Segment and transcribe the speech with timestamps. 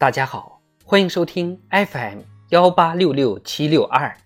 [0.00, 4.16] 大家好，欢迎收听 FM 幺八六六七六二。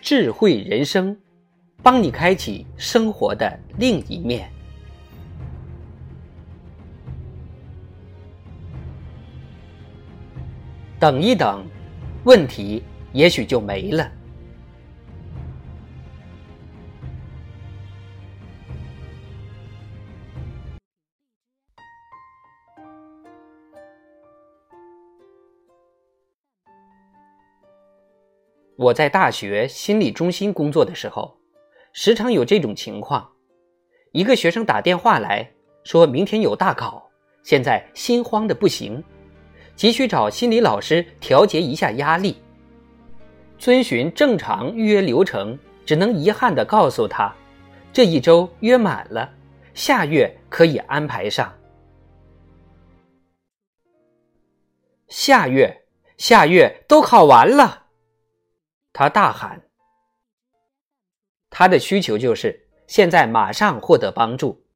[0.00, 1.16] 智慧人生，
[1.80, 4.50] 帮你开启生活的另一面。
[10.98, 11.64] 等一等，
[12.24, 14.10] 问题也许就没了。
[28.76, 31.36] 我在大学心理中心工作的时候，
[31.92, 33.30] 时常有这种情况：
[34.12, 35.48] 一个学生打电话来
[35.84, 37.10] 说明天有大考，
[37.42, 39.02] 现在心慌的不行，
[39.76, 42.36] 急需找心理老师调节一下压力。
[43.58, 47.32] 遵循正常预约流程，只能遗憾的告诉他，
[47.92, 49.30] 这一周约满了，
[49.74, 51.52] 下月可以安排上。
[55.08, 55.84] 下月，
[56.16, 57.81] 下月都考完了。
[58.92, 59.62] 他大喊
[61.48, 64.66] ：“他的需求就是现在马上获得帮助。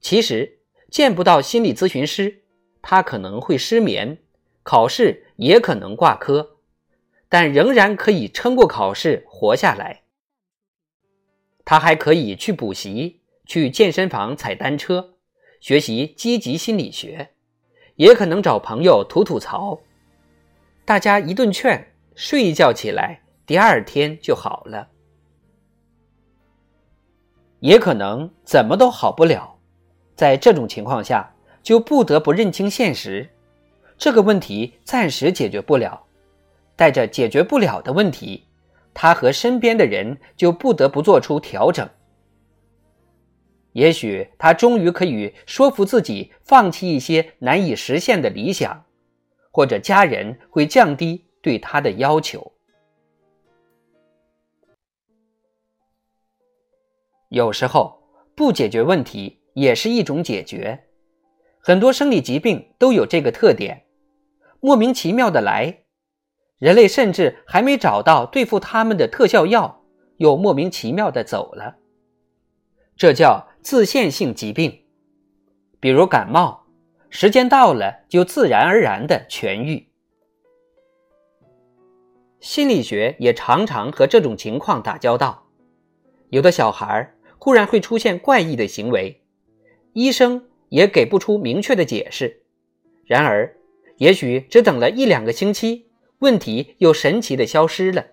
[0.00, 2.44] 其实见不到心理咨询师，
[2.80, 4.18] 他可能会失眠，
[4.62, 6.58] 考试也可能挂科，
[7.28, 10.02] 但仍然可以撑过考试活下来。
[11.64, 15.14] 他还可以去补习，去健身房踩单车，
[15.58, 17.30] 学习积极心理学，
[17.96, 19.80] 也可能找朋友吐吐槽，
[20.84, 24.88] 大家一顿劝，睡一觉起来。”第二天就好了，
[27.60, 29.58] 也可能怎么都好不了。
[30.16, 33.28] 在这种情况下，就不得不认清现实，
[33.98, 36.06] 这个问题暂时解决不了。
[36.74, 38.46] 带着解决不了的问题，
[38.94, 41.88] 他和身边的人就不得不做出调整。
[43.72, 48.84] 也许他终于可以说服自己放弃一些难以实现的理想，
[49.50, 52.53] 或者家人会降低对他的要求。
[57.34, 58.00] 有时候
[58.36, 60.84] 不解决问题也是一种解决，
[61.60, 63.86] 很多生理疾病都有这个特点，
[64.60, 65.80] 莫名其妙的来，
[66.58, 69.82] 人类甚至还没找到对付他们的特效药，
[70.18, 71.78] 又莫名其妙的走了，
[72.96, 74.84] 这叫自限性疾病。
[75.80, 76.66] 比如感冒，
[77.10, 79.88] 时间到了就自然而然的痊愈。
[82.38, 85.48] 心理学也常常和这种情况打交道，
[86.28, 87.10] 有的小孩儿。
[87.44, 89.20] 忽然会出现怪异的行为，
[89.92, 92.40] 医生也给不出明确的解释。
[93.04, 93.54] 然而，
[93.98, 95.84] 也许只等了一两个星期，
[96.20, 98.06] 问题又神奇的消失了。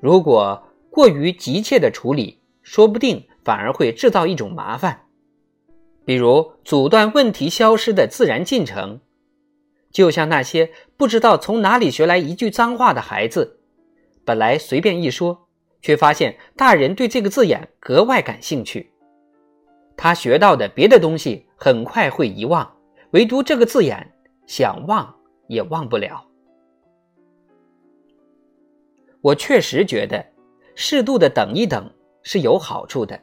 [0.00, 5.02] 如果过于急切的处理，说不定反而会制造一种麻烦，
[6.06, 9.00] 比如阻断问题消失的自然进程。
[9.90, 13.58] 就像那些不知道从哪里学来一句脏话的孩子，
[14.24, 15.41] 本来随便一说。
[15.82, 18.90] 却发现大人对这个字眼格外感兴趣，
[19.96, 22.76] 他学到的别的东西很快会遗忘，
[23.10, 24.12] 唯独这个字眼
[24.46, 25.14] 想忘
[25.48, 26.24] 也忘不了。
[29.20, 30.24] 我确实觉得，
[30.74, 31.92] 适度的等一等
[32.22, 33.20] 是有好处的，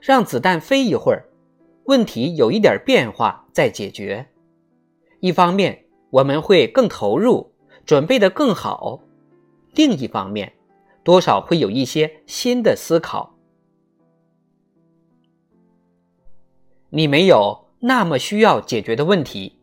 [0.00, 1.24] 让子弹飞一会儿，
[1.84, 4.26] 问题有一点变化再解决。
[5.20, 7.52] 一方面我们会更投入，
[7.86, 9.00] 准备的更好；
[9.74, 10.52] 另一方面。
[11.04, 13.34] 多少会有一些新的思考。
[16.90, 19.58] 你没有那么需要解决的问题，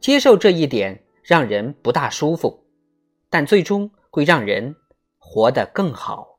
[0.00, 2.64] 接受这一点让人不大舒服，
[3.30, 4.76] 但最终会让人
[5.18, 6.35] 活得更好。